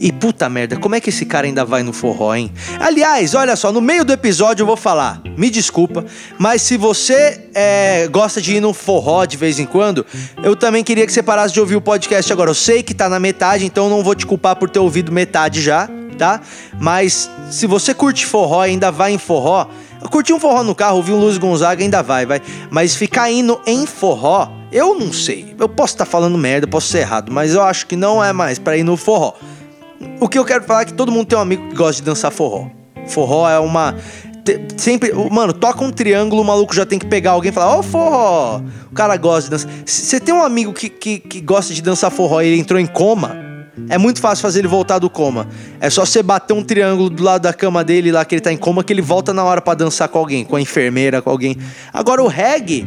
E 0.04 0.12
puta 0.12 0.50
merda, 0.50 0.76
como 0.76 0.96
é 0.96 1.00
que 1.00 1.10
esse 1.10 1.26
cara 1.26 1.48
ainda 1.48 1.64
vai 1.64 1.82
no 1.82 1.94
forró, 1.94 2.36
hein? 2.36 2.52
Aliás, 2.78 3.34
olha 3.34 3.56
só, 3.56 3.72
no 3.72 3.80
meio 3.80 4.04
do 4.04 4.12
episódio 4.12 4.64
eu 4.64 4.68
vou 4.68 4.76
falar, 4.76 5.22
me 5.38 5.50
desculpa, 5.50 6.04
mas 6.38 6.62
se 6.62 6.76
você 6.76 7.48
é, 7.56 8.10
gosta 8.10 8.42
de 8.42 8.56
ir 8.56 8.60
no 8.60 8.74
forró 8.74 9.24
de 9.24 9.38
vez 9.38 9.60
em 9.60 9.66
quando, 9.66 10.06
eu 10.44 10.58
também 10.58 10.84
queria 10.84 11.06
que 11.06 11.14
você 11.14 11.24
parasse 11.24 11.54
de 11.54 11.62
ouvir 11.62 11.78
o 11.78 11.82
podcast 11.82 12.34
agora. 12.34 12.50
Eu 12.50 12.54
sei 12.54 12.84
que 12.84 12.94
tá 12.94 13.08
na 13.08 13.18
metade, 13.18 13.66
então 13.66 13.90
não 13.90 14.04
vou 14.04 14.14
te 14.14 14.26
culpar 14.26 14.58
por 14.58 14.70
ter 14.70 14.80
ouvido 14.80 15.10
metade 15.10 15.62
já, 15.62 15.90
tá? 16.18 16.42
Mas 16.82 17.30
se 17.50 17.66
você 17.66 17.94
curte 17.94 18.26
forró 18.26 18.66
e 18.66 18.72
ainda 18.72 18.92
vai 18.92 19.14
em 19.14 19.18
forró, 19.18 19.70
eu 20.02 20.10
curti 20.10 20.34
um 20.34 20.40
forró 20.40 20.66
no 20.66 20.76
carro, 20.76 20.98
ouvi 20.98 21.14
um 21.14 21.18
Luiz 21.18 21.38
Gonzaga, 21.38 21.82
ainda 21.82 22.04
vai, 22.04 22.26
vai. 22.26 22.42
Mas 22.70 22.94
ficar 22.94 23.32
indo 23.32 23.58
em 23.66 23.86
forró, 23.86 24.52
eu 24.70 25.00
não 25.00 25.14
sei. 25.14 25.56
Eu 25.58 25.70
posso 25.70 25.94
estar 25.94 26.04
falando 26.06 26.38
merda, 26.38 26.68
posso 26.68 26.90
ser 26.90 26.98
errado, 26.98 27.32
mas 27.32 27.54
eu 27.54 27.62
acho 27.62 27.88
que 27.88 27.96
não 27.96 28.22
é 28.22 28.34
mais 28.34 28.60
pra 28.60 28.76
ir 28.76 28.84
no 28.84 28.98
forró. 28.98 29.34
O 30.20 30.28
que 30.28 30.38
eu 30.38 30.46
quero 30.46 30.64
falar 30.64 30.82
é 30.82 30.86
que 30.86 30.94
todo 30.94 31.12
mundo 31.12 31.26
tem 31.26 31.38
um 31.38 31.42
amigo 31.42 31.70
que 31.70 31.76
gosta 31.76 31.96
de 31.96 32.04
dançar 32.04 32.32
forró. 32.32 32.68
Forró 33.08 33.50
é 33.50 33.60
uma. 33.60 33.96
Sempre. 34.78 35.14
Mano, 35.14 35.54
toca 35.54 35.84
um 35.84 35.92
triângulo, 35.92 36.42
o 36.42 36.46
maluco 36.46 36.76
já 36.76 36.86
tem 36.86 37.00
que 37.00 37.06
pegar 37.06 37.32
alguém 37.32 37.50
e 37.50 37.54
falar, 37.54 37.78
ó, 37.78 37.82
forró! 37.82 38.62
O 38.92 38.94
cara 38.94 39.16
gosta 39.18 39.44
de 39.44 39.50
dançar. 39.52 39.72
Você 39.86 40.20
tem 40.20 40.34
um 40.34 40.44
amigo 40.44 40.74
que, 40.74 40.90
que, 40.90 41.20
que 41.20 41.42
gosta 41.42 41.74
de 41.74 41.82
dançar 41.82 42.12
forró 42.12 42.42
e 42.42 42.48
ele 42.48 42.60
entrou 42.60 42.80
em 42.80 42.86
coma, 42.86 43.44
é 43.90 43.98
muito 43.98 44.22
fácil 44.22 44.42
fazer 44.42 44.60
ele 44.60 44.68
voltar 44.68 45.00
do 45.00 45.10
coma. 45.10 45.48
É 45.80 45.90
só 45.90 46.06
você 46.06 46.22
bater 46.22 46.54
um 46.54 46.64
triângulo 46.64 47.10
do 47.10 47.24
lado 47.24 47.42
da 47.42 47.54
cama 47.54 47.84
dele 47.84 48.12
lá 48.12 48.24
que 48.24 48.36
ele 48.36 48.42
tá 48.42 48.52
em 48.52 48.58
coma, 48.58 48.84
que 48.84 48.94
ele 48.94 49.02
volta 49.02 49.34
na 49.34 49.44
hora 49.44 49.62
pra 49.62 49.74
dançar 49.74 50.08
com 50.08 50.20
alguém, 50.20 50.46
com 50.46 50.56
a 50.56 50.62
enfermeira, 50.62 51.22
com 51.22 51.30
alguém. 51.30 51.58
Agora 51.92 52.22
o 52.22 52.28
reggae, 52.28 52.86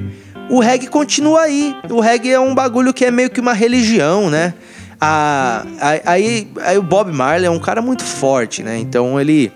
o 0.49 0.61
reggae 0.61 0.87
continua 0.87 1.43
aí. 1.43 1.75
O 1.91 2.01
reggae 2.01 2.33
é 2.33 2.41
um 2.41 2.55
bagulho 2.55 2.95
que 2.95 3.05
é 3.05 3.11
meio 3.11 3.31
que 3.31 3.41
uma 3.41 3.53
religião, 3.53 4.31
né? 4.31 4.55
A- 5.01 5.65
a- 5.81 6.11
aí, 6.13 6.49
aí 6.63 6.79
o 6.79 6.83
Bob 6.83 7.13
Marley 7.13 7.47
é 7.47 7.51
um 7.51 7.59
cara 7.59 7.83
muito 7.83 8.05
forte, 8.05 8.63
né? 8.63 8.79
Então 8.79 9.21
ele 9.21 9.53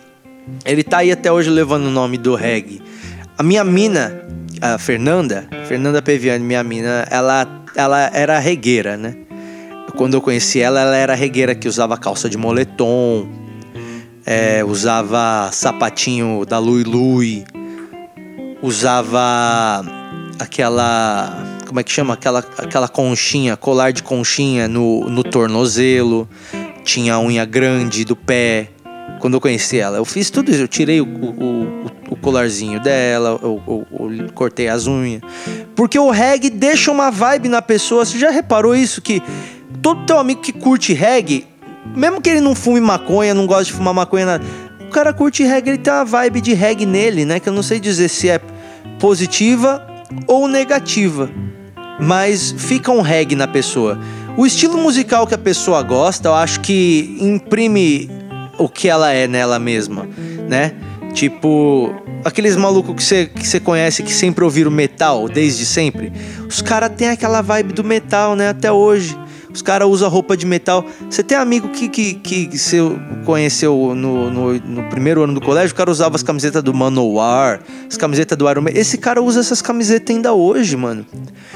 ele 0.64 0.82
tá 0.82 0.99
aí 0.99 1.12
até 1.12 1.30
hoje 1.30 1.49
levando 1.49 1.85
o 1.87 1.90
nome 1.90 2.18
do 2.18 2.35
reggae. 2.35 2.82
A 3.38 3.42
minha 3.42 3.62
mina, 3.64 4.23
a 4.61 4.76
Fernanda, 4.78 5.49
Fernanda 5.66 6.02
Peviani, 6.02 6.44
minha 6.44 6.62
mina, 6.64 7.06
ela 7.11 7.47
ela 7.76 8.11
era 8.12 8.38
regueira, 8.38 8.97
né? 8.97 9.14
Quando 9.97 10.14
eu 10.14 10.20
conheci 10.20 10.61
ela, 10.61 10.80
ela 10.80 10.97
era 10.97 11.14
regueira 11.14 11.54
que 11.54 11.68
usava 11.68 11.97
calça 11.97 12.28
de 12.28 12.37
moletom, 12.38 13.28
é, 14.26 14.62
usava 14.64 15.50
sapatinho 15.52 16.44
da 16.47 16.59
Lui 16.59 16.85
Lui, 16.85 17.44
usava 18.62 19.85
aquela. 20.38 21.60
Como 21.71 21.79
é 21.79 21.85
que 21.85 21.93
chama? 21.93 22.15
Aquela, 22.15 22.41
aquela 22.59 22.89
conchinha, 22.89 23.57
colar 23.57 23.93
de 23.93 24.03
conchinha 24.03 24.67
no, 24.67 25.09
no 25.09 25.23
tornozelo. 25.23 26.29
Tinha 26.83 27.15
a 27.15 27.21
unha 27.21 27.45
grande 27.45 28.05
do 28.05 28.17
pé. 28.17 28.71
Quando 29.21 29.35
eu 29.35 29.41
conheci 29.41 29.79
ela, 29.79 29.99
eu 29.99 30.05
fiz 30.05 30.31
tudo 30.31 30.50
isso. 30.50 30.62
Eu 30.62 30.67
tirei 30.67 31.00
o, 31.00 31.05
o, 31.05 31.31
o, 31.31 31.87
o 32.11 32.17
colarzinho 32.17 32.81
dela, 32.81 33.39
eu, 33.41 33.62
eu- 33.69 33.87
eu 34.19 34.33
cortei 34.35 34.67
as 34.67 34.89
unhas. 34.89 35.21
Porque 35.77 35.97
o 35.97 36.11
reggae 36.11 36.50
deixa 36.50 36.91
uma 36.91 37.09
vibe 37.09 37.49
na 37.49 37.62
pessoa. 37.62 38.05
Você 38.05 38.19
já 38.19 38.31
reparou 38.31 38.75
isso? 38.75 39.00
Que 39.00 39.23
todo 39.81 40.05
teu 40.07 40.19
amigo 40.19 40.41
que 40.41 40.53
curte 40.53 40.93
reggae, 40.93 41.47
mesmo 41.95 42.21
que 42.21 42.31
ele 42.31 42.41
não 42.41 42.57
fume 42.57 42.81
maconha, 42.81 43.33
não 43.33 43.47
gosta 43.47 43.67
de 43.67 43.73
fumar 43.75 43.95
maconha, 43.95 44.27
nada, 44.27 44.45
o 44.81 44.91
cara 44.91 45.12
curte 45.12 45.45
reggae, 45.45 45.71
ele 45.71 45.79
tem 45.79 45.93
uma 45.93 46.05
vibe 46.05 46.41
de 46.41 46.53
reggae 46.53 46.85
nele, 46.85 47.25
né? 47.25 47.39
Que 47.39 47.49
eu 47.49 47.53
não 47.53 47.62
sei 47.62 47.79
dizer 47.79 48.09
se 48.09 48.29
é 48.29 48.41
positiva 48.99 49.87
ou 50.27 50.49
negativa. 50.49 51.31
Mas 52.00 52.54
fica 52.57 52.90
um 52.90 53.00
reggae 53.00 53.37
na 53.37 53.47
pessoa. 53.47 53.99
O 54.37 54.47
estilo 54.47 54.78
musical 54.78 55.26
que 55.26 55.35
a 55.35 55.38
pessoa 55.38 55.83
gosta, 55.83 56.28
eu 56.28 56.35
acho 56.35 56.61
que 56.61 57.16
imprime 57.21 58.11
o 58.59 58.69
que 58.69 58.88
ela 58.88 59.12
é 59.12 59.26
nela 59.26 59.59
mesma, 59.59 60.09
né? 60.49 60.73
Tipo, 61.12 61.92
aqueles 62.25 62.57
malucos 62.57 62.95
que 62.95 63.02
você 63.02 63.26
que 63.26 63.61
conhece 63.61 64.02
que 64.02 64.12
sempre 64.12 64.45
ouviram 64.45 64.71
metal 64.71 65.28
desde 65.28 65.66
sempre. 65.66 66.12
Os 66.49 66.62
caras 66.62 66.90
têm 66.97 67.09
aquela 67.09 67.42
vibe 67.42 67.73
do 67.73 67.83
metal, 67.83 68.37
né? 68.37 68.49
Até 68.49 68.71
hoje. 68.71 69.19
Os 69.52 69.62
caras 69.62 69.88
usam 69.88 70.09
roupa 70.09 70.37
de 70.37 70.47
metal. 70.47 70.85
Você 71.09 71.23
tem 71.23 71.37
amigo 71.37 71.69
que, 71.69 71.88
que, 71.88 72.14
que 72.14 72.59
você 72.59 72.78
conheceu 73.25 73.95
no, 73.95 74.30
no, 74.30 74.52
no 74.54 74.88
primeiro 74.90 75.23
ano 75.23 75.35
do 75.35 75.40
colégio, 75.40 75.73
o 75.73 75.76
cara 75.76 75.90
usava 75.90 76.16
as 76.16 76.23
camisetas 76.23 76.62
do 76.62 76.73
Manowar, 76.73 77.61
as 77.88 77.97
camisetas 77.97 78.37
do 78.38 78.49
Iron 78.49 78.62
Man. 78.62 78.71
Esse 78.75 78.97
cara 78.99 79.21
usa 79.21 79.40
essas 79.40 79.61
camisetas 79.61 80.14
ainda 80.14 80.33
hoje, 80.33 80.76
mano. 80.76 81.04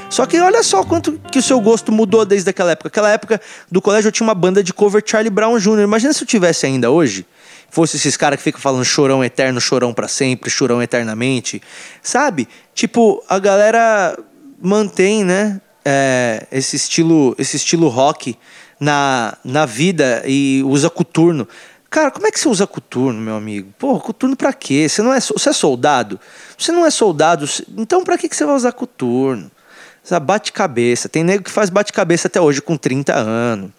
Só 0.09 0.25
que 0.25 0.39
olha 0.39 0.61
só 0.63 0.83
quanto 0.83 1.13
que 1.31 1.39
o 1.39 1.41
seu 1.41 1.59
gosto 1.59 1.91
mudou 1.91 2.25
desde 2.25 2.49
aquela 2.49 2.71
época. 2.71 2.87
Aquela 2.89 3.09
época 3.09 3.41
do 3.71 3.81
colégio 3.81 4.09
eu 4.09 4.11
tinha 4.11 4.27
uma 4.27 4.35
banda 4.35 4.63
de 4.63 4.73
cover 4.73 5.01
Charlie 5.05 5.29
Brown 5.29 5.57
Jr. 5.57 5.81
Imagina 5.81 6.13
se 6.13 6.23
eu 6.23 6.27
tivesse 6.27 6.65
ainda 6.65 6.91
hoje. 6.91 7.25
Fosse 7.69 7.97
esses 7.97 8.15
caras 8.15 8.37
que 8.37 8.43
ficam 8.43 8.61
falando 8.61 8.85
chorão 8.85 9.23
eterno, 9.23 9.59
chorão 9.59 9.93
pra 9.93 10.07
sempre, 10.07 10.49
chorão 10.49 10.81
eternamente. 10.81 11.61
Sabe? 12.01 12.47
Tipo, 12.73 13.23
a 13.27 13.39
galera 13.39 14.17
mantém, 14.61 15.23
né? 15.23 15.59
É, 15.85 16.47
esse 16.51 16.75
estilo 16.75 17.35
esse 17.37 17.55
estilo 17.55 17.87
rock 17.87 18.37
na, 18.79 19.37
na 19.43 19.65
vida 19.65 20.23
e 20.25 20.63
usa 20.65 20.89
coturno. 20.89 21.47
Cara, 21.89 22.11
como 22.11 22.27
é 22.27 22.31
que 22.31 22.39
você 22.39 22.49
usa 22.49 22.67
coturno, 22.67 23.21
meu 23.21 23.35
amigo? 23.35 23.71
Pô, 23.77 23.99
coturno 23.99 24.35
pra 24.35 24.51
quê? 24.51 24.89
Você 24.89 25.01
não 25.01 25.13
é, 25.13 25.19
você 25.21 25.49
é 25.49 25.53
soldado? 25.53 26.19
Você 26.57 26.71
não 26.71 26.85
é 26.85 26.89
soldado, 26.89 27.47
então 27.77 28.03
pra 28.03 28.17
que, 28.17 28.27
que 28.27 28.35
você 28.35 28.45
vai 28.45 28.55
usar 28.55 28.73
coturno? 28.73 29.49
Você 30.03 30.19
bate 30.19 30.51
cabeça. 30.51 31.07
Tem 31.07 31.23
nego 31.23 31.43
que 31.43 31.51
faz 31.51 31.69
bate 31.69 31.93
cabeça 31.93 32.27
até 32.27 32.41
hoje 32.41 32.61
com 32.61 32.75
30 32.75 33.13
anos. 33.13 33.71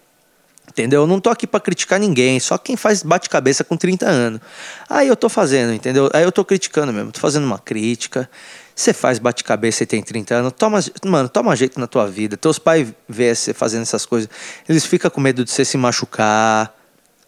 Entendeu? 0.67 1.01
Eu 1.01 1.07
não 1.07 1.19
tô 1.19 1.29
aqui 1.29 1.47
pra 1.47 1.59
criticar 1.59 1.99
ninguém, 1.99 2.39
só 2.39 2.57
quem 2.57 2.75
faz 2.75 3.01
bate-cabeça 3.01 3.63
com 3.63 3.77
30 3.77 4.05
anos. 4.05 4.41
Aí 4.89 5.07
eu 5.07 5.15
tô 5.15 5.29
fazendo, 5.29 5.73
entendeu? 5.73 6.09
Aí 6.13 6.23
eu 6.23 6.31
tô 6.31 6.43
criticando 6.43 6.91
mesmo, 6.93 7.11
tô 7.11 7.19
fazendo 7.19 7.45
uma 7.45 7.57
crítica. 7.57 8.29
Você 8.77 8.93
faz 8.93 9.17
bate-cabeça 9.17 9.81
e 9.81 9.87
tem 9.87 10.03
30 10.03 10.35
anos, 10.35 10.53
toma, 10.55 10.79
mano, 11.03 11.27
toma 11.27 11.55
jeito 11.55 11.79
na 11.79 11.87
tua 11.87 12.05
vida. 12.05 12.37
Teus 12.37 12.59
pais 12.59 12.93
vê 13.09 13.33
você 13.33 13.51
fazendo 13.51 13.81
essas 13.81 14.05
coisas, 14.05 14.29
eles 14.69 14.85
ficam 14.85 15.09
com 15.09 15.19
medo 15.19 15.43
de 15.43 15.49
você 15.49 15.65
se 15.65 15.75
machucar. 15.79 16.71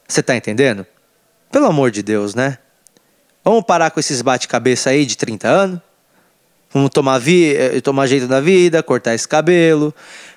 Você 0.08 0.22
tá 0.22 0.36
entendendo? 0.36 0.86
Pelo 1.52 1.66
amor 1.66 1.90
de 1.90 2.04
Deus, 2.04 2.36
né? 2.36 2.60
Vamos 3.44 3.64
parar 3.64 3.90
com 3.90 4.00
esses 4.00 4.22
bate-cabeça 4.22 4.92
aí 4.92 5.08
de 5.08 5.18
30 5.18 5.48
anos? 5.48 5.80
Vamos 6.72 6.92
tomar, 6.92 7.18
vi 7.18 7.56
eh, 7.56 7.82
tomar 7.82 8.06
jeito 8.06 8.28
na 8.28 8.40
vida, 8.40 8.84
cortar 8.84 9.16
esse 9.16 9.28
cabelo. 9.28 9.92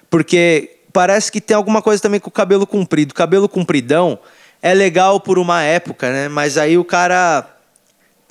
Porque 0.09 0.79
parece 0.95 1.31
que 1.31 1.43
tem 1.43 1.55
alguma 1.55 1.83
coisa 1.83 2.01
também 2.01 2.21
com 2.21 2.31
o 2.31 2.33
cabelo 2.33 2.67
comprido. 2.67 3.13
Cabelo 3.13 3.51
compridão 3.51 4.19
é 4.63 4.73
legal 4.73 5.21
por 5.21 5.39
uma 5.39 5.63
época, 5.63 6.11
né? 6.11 6.29
Mas 6.31 6.57
aí 6.57 6.79
o 6.79 6.85
cara 6.87 7.47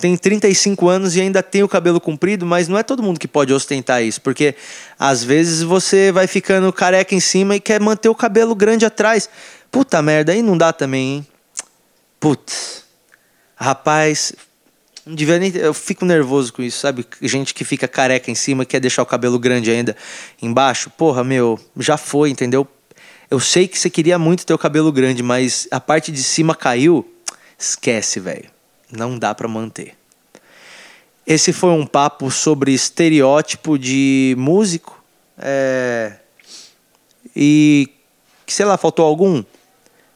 tem 0.01 0.17
35 0.17 0.89
anos 0.89 1.15
e 1.15 1.21
ainda 1.21 1.43
tem 1.43 1.61
o 1.61 1.67
cabelo 1.67 2.01
comprido, 2.01 2.43
mas 2.43 2.67
não 2.67 2.75
é 2.77 2.81
todo 2.81 3.03
mundo 3.03 3.19
que 3.19 3.27
pode 3.27 3.53
ostentar 3.53 4.03
isso, 4.03 4.19
porque 4.19 4.55
às 4.97 5.23
vezes 5.23 5.61
você 5.61 6.11
vai 6.11 6.25
ficando 6.25 6.73
careca 6.73 7.13
em 7.13 7.19
cima 7.19 7.55
e 7.55 7.59
quer 7.59 7.79
manter 7.79 8.09
o 8.09 8.15
cabelo 8.15 8.55
grande 8.55 8.83
atrás. 8.83 9.29
Puta 9.69 10.01
merda, 10.01 10.31
aí 10.31 10.41
não 10.41 10.57
dá 10.57 10.73
também, 10.73 11.17
hein? 11.17 11.27
Putz. 12.19 12.83
Rapaz, 13.55 14.33
não 15.05 15.13
devia 15.13 15.37
nem. 15.37 15.55
Eu 15.55 15.73
fico 15.73 16.03
nervoso 16.03 16.51
com 16.51 16.63
isso, 16.63 16.79
sabe? 16.79 17.05
Gente 17.21 17.53
que 17.53 17.63
fica 17.63 17.87
careca 17.87 18.31
em 18.31 18.35
cima 18.35 18.63
e 18.63 18.65
quer 18.65 18.79
deixar 18.79 19.03
o 19.03 19.05
cabelo 19.05 19.37
grande 19.37 19.69
ainda 19.69 19.95
embaixo. 20.41 20.89
Porra, 20.89 21.23
meu, 21.23 21.59
já 21.77 21.95
foi, 21.95 22.31
entendeu? 22.31 22.67
Eu 23.29 23.39
sei 23.39 23.67
que 23.67 23.77
você 23.77 23.89
queria 23.89 24.17
muito 24.17 24.45
ter 24.45 24.53
o 24.53 24.57
cabelo 24.57 24.91
grande, 24.91 25.21
mas 25.21 25.67
a 25.69 25.79
parte 25.79 26.11
de 26.11 26.23
cima 26.23 26.55
caiu. 26.55 27.07
Esquece, 27.57 28.19
velho 28.19 28.50
não 28.91 29.17
dá 29.17 29.33
para 29.33 29.47
manter. 29.47 29.95
Esse 31.25 31.53
foi 31.53 31.69
um 31.69 31.85
papo 31.85 32.29
sobre 32.31 32.73
estereótipo 32.73 33.77
de 33.77 34.35
músico. 34.37 35.01
É... 35.37 36.13
E, 37.35 37.89
sei 38.47 38.65
lá, 38.65 38.77
faltou 38.77 39.05
algum 39.05 39.43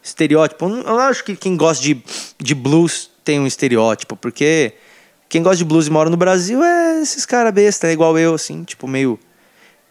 estereótipo? 0.04 0.68
Eu 0.68 1.00
acho 1.00 1.24
que 1.24 1.36
quem 1.36 1.56
gosta 1.56 1.84
de, 1.84 2.04
de 2.40 2.56
blues 2.56 3.10
tem 3.24 3.40
um 3.40 3.48
estereótipo, 3.48 4.16
porque 4.16 4.74
quem 5.30 5.42
gosta 5.42 5.58
de 5.58 5.66
blues 5.66 5.88
e 5.88 5.90
mora 5.90 6.10
no 6.10 6.18
Brasil 6.18 6.64
é 6.64 7.02
esses 7.02 7.26
caras 7.26 7.54
besta, 7.54 7.88
é 7.88 7.92
igual 7.92 8.18
eu, 8.18 8.36
assim, 8.36 8.64
tipo, 8.64 8.88
meio, 8.88 9.20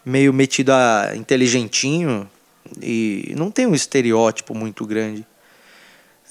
meio 0.05 0.33
metido 0.33 0.71
a 0.71 1.11
inteligentinho 1.15 2.29
e 2.81 3.33
não 3.37 3.51
tem 3.51 3.65
um 3.65 3.75
estereótipo 3.75 4.55
muito 4.55 4.85
grande. 4.85 5.25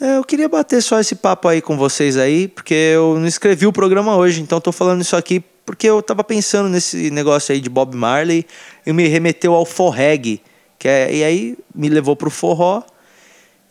É, 0.00 0.16
eu 0.16 0.24
queria 0.24 0.48
bater 0.48 0.82
só 0.82 0.98
esse 0.98 1.14
papo 1.14 1.46
aí 1.46 1.62
com 1.62 1.76
vocês 1.76 2.16
aí, 2.16 2.48
porque 2.48 2.74
eu 2.74 3.18
não 3.18 3.26
escrevi 3.26 3.66
o 3.66 3.72
programa 3.72 4.16
hoje, 4.16 4.40
então 4.40 4.60
tô 4.60 4.72
falando 4.72 5.02
isso 5.02 5.16
aqui 5.16 5.42
porque 5.64 5.88
eu 5.88 6.02
tava 6.02 6.22
pensando 6.22 6.68
nesse 6.68 7.10
negócio 7.10 7.52
aí 7.52 7.60
de 7.60 7.70
Bob 7.70 7.96
Marley 7.96 8.46
e 8.84 8.92
me 8.92 9.06
remeteu 9.06 9.54
ao 9.54 9.64
forreg, 9.64 10.42
que 10.78 10.88
é, 10.88 11.14
e 11.14 11.24
aí 11.24 11.58
me 11.74 11.88
levou 11.88 12.14
pro 12.14 12.28
forró 12.28 12.82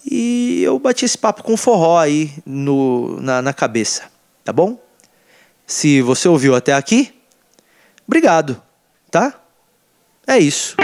e 0.05 0.61
eu 0.63 0.79
bati 0.79 1.05
esse 1.05 1.17
papo 1.17 1.43
com 1.43 1.55
forró 1.55 1.97
aí 1.97 2.31
no, 2.45 3.19
na, 3.21 3.41
na 3.41 3.53
cabeça, 3.53 4.03
tá 4.43 4.51
bom? 4.51 4.81
Se 5.67 6.01
você 6.01 6.27
ouviu 6.27 6.55
até 6.55 6.73
aqui, 6.73 7.13
obrigado, 8.07 8.61
tá? 9.11 9.33
É 10.25 10.37
isso. 10.37 10.75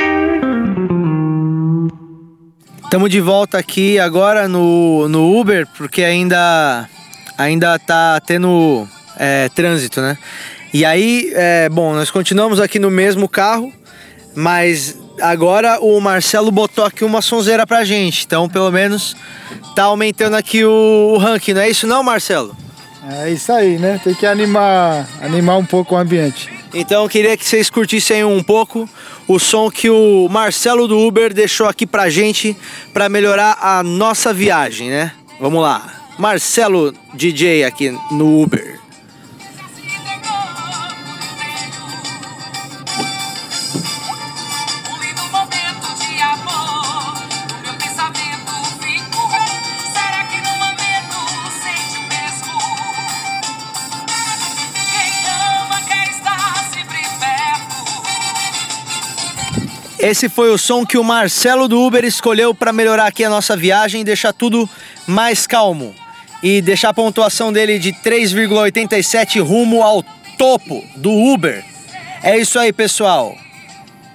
Estamos 2.89 3.11
de 3.11 3.21
volta 3.21 3.59
aqui 3.59 3.99
agora 3.99 4.47
no, 4.47 5.07
no 5.07 5.39
Uber, 5.39 5.67
porque 5.77 6.03
ainda, 6.03 6.89
ainda 7.37 7.77
tá 7.77 8.19
tendo 8.19 8.87
é, 9.15 9.47
trânsito, 9.49 10.01
né? 10.01 10.17
E 10.73 10.83
aí, 10.83 11.31
é, 11.35 11.69
bom, 11.69 11.93
nós 11.93 12.09
continuamos 12.09 12.59
aqui 12.59 12.79
no 12.79 12.89
mesmo 12.89 13.29
carro, 13.29 13.71
mas 14.33 14.97
agora 15.21 15.77
o 15.79 16.01
Marcelo 16.01 16.49
botou 16.49 16.83
aqui 16.83 17.05
uma 17.05 17.21
sonzeira 17.21 17.67
pra 17.67 17.85
gente. 17.85 18.25
Então, 18.25 18.49
pelo 18.49 18.71
menos, 18.71 19.15
tá 19.75 19.83
aumentando 19.83 20.35
aqui 20.35 20.65
o, 20.65 21.13
o 21.13 21.17
ranking, 21.19 21.53
não 21.53 21.61
é 21.61 21.69
isso 21.69 21.85
não, 21.85 22.01
Marcelo? 22.01 22.57
É 23.07 23.29
isso 23.29 23.51
aí, 23.51 23.77
né? 23.77 24.01
Tem 24.03 24.15
que 24.15 24.25
animar, 24.25 25.07
animar 25.21 25.59
um 25.59 25.65
pouco 25.65 25.93
o 25.93 25.97
ambiente. 25.99 26.58
Então 26.73 27.07
queria 27.07 27.35
que 27.35 27.45
vocês 27.45 27.69
curtissem 27.69 28.23
um 28.23 28.43
pouco 28.43 28.87
o 29.27 29.39
som 29.39 29.69
que 29.71 29.89
o 29.89 30.27
Marcelo 30.29 30.87
do 30.87 30.99
Uber 30.99 31.33
deixou 31.33 31.67
aqui 31.67 31.85
pra 31.85 32.09
gente 32.09 32.55
para 32.93 33.09
melhorar 33.09 33.57
a 33.61 33.83
nossa 33.83 34.33
viagem, 34.33 34.89
né? 34.89 35.13
Vamos 35.39 35.61
lá. 35.61 35.93
Marcelo 36.17 36.93
DJ 37.13 37.63
aqui 37.63 37.97
no 38.11 38.41
Uber. 38.41 38.79
Esse 60.09 60.27
foi 60.27 60.49
o 60.49 60.57
som 60.57 60.83
que 60.83 60.97
o 60.97 61.03
Marcelo 61.03 61.67
do 61.67 61.79
Uber 61.79 62.03
escolheu 62.03 62.51
para 62.51 62.73
melhorar 62.73 63.05
aqui 63.05 63.23
a 63.23 63.29
nossa 63.29 63.55
viagem 63.55 64.01
e 64.01 64.03
deixar 64.03 64.33
tudo 64.33 64.67
mais 65.05 65.45
calmo. 65.45 65.93
E 66.41 66.63
deixar 66.63 66.89
a 66.89 66.93
pontuação 66.95 67.53
dele 67.53 67.77
de 67.77 67.93
3,87 67.93 69.39
rumo 69.39 69.83
ao 69.83 70.03
topo 70.35 70.83
do 70.95 71.11
Uber. 71.11 71.63
É 72.23 72.35
isso 72.39 72.57
aí, 72.57 72.73
pessoal. 72.73 73.37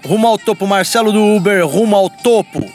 Rumo 0.04 0.26
ao 0.26 0.36
topo, 0.36 0.66
Marcelo 0.66 1.12
do 1.12 1.22
Uber, 1.22 1.64
rumo 1.64 1.94
ao 1.94 2.10
topo. 2.10 2.68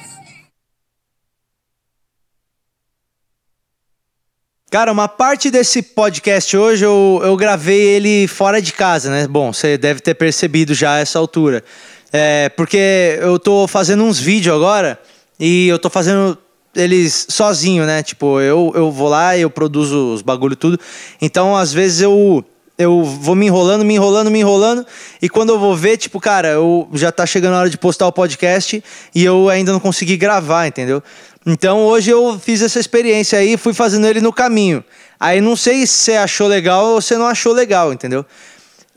Cara, 4.72 4.94
uma 4.94 5.10
parte 5.10 5.52
desse 5.52 5.82
podcast 5.82 6.56
hoje 6.56 6.86
eu, 6.86 7.20
eu 7.22 7.36
gravei 7.36 7.82
ele 7.82 8.28
fora 8.28 8.62
de 8.62 8.72
casa, 8.72 9.10
né? 9.10 9.28
Bom, 9.28 9.52
você 9.52 9.78
deve 9.78 10.00
ter 10.00 10.14
percebido 10.14 10.74
já 10.74 10.94
a 10.94 11.00
essa 11.00 11.20
altura. 11.20 11.66
É, 12.12 12.50
porque 12.50 13.18
eu 13.22 13.38
tô 13.38 13.68
fazendo 13.68 14.04
uns 14.04 14.20
vídeos 14.20 14.56
agora 14.56 15.00
e 15.40 15.68
eu 15.68 15.78
tô 15.78 15.90
fazendo 15.90 16.38
eles 16.76 17.28
sozinho, 17.30 17.86
né? 17.86 18.04
Tipo, 18.04 18.40
eu, 18.40 18.72
eu 18.76 18.92
vou 18.92 19.10
lá, 19.10 19.38
eu 19.38 19.50
produzo 19.50 20.14
os 20.14 20.22
bagulho 20.22 20.56
tudo. 20.56 20.80
Então, 21.22 21.56
às 21.56 21.74
vezes 21.74 22.02
eu 22.02 22.44
eu 22.80 23.04
vou 23.04 23.36
me 23.36 23.46
enrolando, 23.46 23.84
me 23.84 23.96
enrolando, 23.96 24.32
me 24.32 24.40
enrolando, 24.40 24.86
e 25.22 25.28
quando 25.28 25.50
eu 25.50 25.60
vou 25.60 25.76
ver, 25.76 25.98
tipo, 25.98 26.18
cara, 26.18 26.48
eu 26.48 26.88
já 26.94 27.12
tá 27.12 27.26
chegando 27.26 27.56
a 27.56 27.60
hora 27.60 27.70
de 27.70 27.78
postar 27.78 28.08
o 28.08 28.12
podcast 28.12 28.82
e 29.14 29.26
eu 29.26 29.50
ainda 29.50 29.74
não 29.74 29.82
consegui 29.82 30.16
gravar, 30.16 30.66
entendeu? 30.66 31.04
Então 31.46 31.82
hoje 31.82 32.10
eu 32.10 32.40
fiz 32.40 32.62
essa 32.62 32.80
experiência 32.80 33.38
aí, 33.38 33.58
fui 33.58 33.74
fazendo 33.74 34.08
ele 34.08 34.22
no 34.22 34.32
caminho. 34.32 34.82
Aí 35.20 35.42
não 35.42 35.58
sei 35.58 35.86
se 35.86 35.94
você 35.94 36.14
achou 36.14 36.48
legal 36.48 36.86
ou 36.86 37.02
você 37.02 37.18
não 37.18 37.26
achou 37.26 37.52
legal, 37.52 37.92
entendeu? 37.92 38.26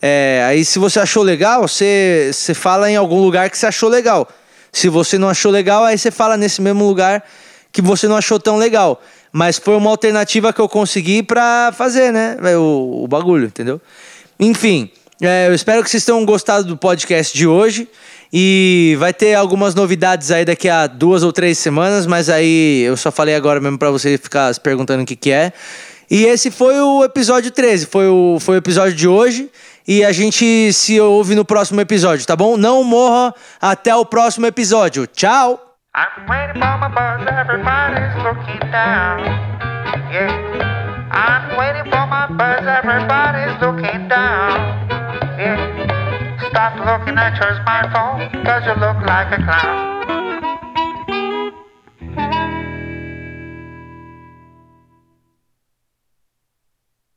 É, 0.04 0.42
aí 0.44 0.64
se 0.64 0.80
você 0.80 0.98
achou 0.98 1.22
legal, 1.22 1.62
você, 1.62 2.30
você 2.32 2.52
fala 2.52 2.90
em 2.90 2.96
algum 2.96 3.20
lugar 3.20 3.48
que 3.48 3.56
você 3.56 3.66
achou 3.66 3.88
legal. 3.88 4.28
Se 4.72 4.88
você 4.88 5.16
não 5.16 5.28
achou 5.28 5.52
legal, 5.52 5.84
aí 5.84 5.96
você 5.96 6.10
fala 6.10 6.36
nesse 6.36 6.60
mesmo 6.60 6.84
lugar 6.84 7.22
que 7.70 7.80
você 7.80 8.08
não 8.08 8.16
achou 8.16 8.40
tão 8.40 8.56
legal. 8.56 9.00
Mas 9.32 9.58
foi 9.58 9.76
uma 9.76 9.90
alternativa 9.90 10.52
que 10.52 10.60
eu 10.60 10.68
consegui 10.68 11.22
para 11.22 11.72
fazer, 11.72 12.12
né? 12.12 12.36
O, 12.56 13.04
o, 13.04 13.08
bagulho, 13.08 13.46
entendeu? 13.46 13.80
Enfim, 14.40 14.90
é, 15.20 15.46
eu 15.48 15.54
espero 15.54 15.84
que 15.84 15.88
vocês 15.88 16.04
tenham 16.04 16.24
gostado 16.24 16.64
do 16.66 16.76
podcast 16.76 17.36
de 17.36 17.46
hoje. 17.46 17.88
E 18.34 18.96
vai 18.98 19.12
ter 19.12 19.34
algumas 19.34 19.74
novidades 19.74 20.30
aí 20.30 20.42
daqui 20.42 20.66
a 20.66 20.86
duas 20.86 21.22
ou 21.22 21.32
três 21.34 21.58
semanas, 21.58 22.06
mas 22.06 22.30
aí 22.30 22.80
eu 22.80 22.96
só 22.96 23.12
falei 23.12 23.34
agora 23.34 23.60
mesmo 23.60 23.78
para 23.78 23.90
você 23.90 24.16
ficar 24.16 24.52
se 24.52 24.58
perguntando 24.58 25.02
o 25.02 25.06
que, 25.06 25.14
que 25.14 25.30
é. 25.30 25.52
E 26.10 26.24
esse 26.24 26.50
foi 26.50 26.80
o 26.80 27.04
episódio 27.04 27.50
13, 27.50 27.86
foi 27.86 28.08
o, 28.08 28.38
foi 28.40 28.56
o 28.56 28.58
episódio 28.58 28.94
de 28.94 29.08
hoje. 29.08 29.50
E 29.86 30.04
a 30.04 30.12
gente 30.12 30.72
se 30.72 31.00
ouve 31.00 31.34
no 31.34 31.44
próximo 31.44 31.80
episódio, 31.80 32.24
tá 32.26 32.36
bom? 32.36 32.56
Não 32.56 32.84
morra 32.84 33.34
até 33.60 33.94
o 33.94 34.04
próximo 34.04 34.46
episódio. 34.46 35.06
Tchau! 35.06 35.60
Stop 46.52 46.76
looking 46.84 47.16
at 47.16 47.38
your 47.40 47.54
smartphone, 47.64 48.44
cause 48.44 48.62
you 48.66 48.74
look 48.74 49.00
like 49.06 49.32
a 49.32 49.38
clown. 49.42 50.31